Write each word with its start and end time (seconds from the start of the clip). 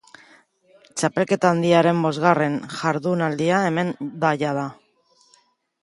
Txapelketa 1.01 1.51
handiaren 1.55 2.01
bosgarren 2.07 2.57
jardunaldia 2.79 3.63
hemen 3.71 3.95
da 4.25 4.37
jada. 4.47 4.69